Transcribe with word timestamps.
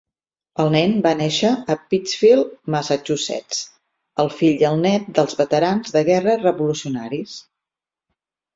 El 0.61 0.69
nen 0.75 0.93
va 1.05 1.09
néixer 1.19 1.51
a 1.73 1.75
Pittsfield, 1.91 2.55
Massachusetts, 2.77 3.61
el 4.25 4.33
fill 4.39 4.65
i 4.65 4.69
el 4.73 4.81
net 4.87 5.13
dels 5.21 5.39
veterans 5.45 5.95
de 5.99 6.05
guerra 6.11 6.37
revolucionaris. 6.43 7.39